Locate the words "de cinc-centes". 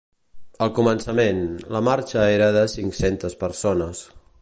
2.59-3.41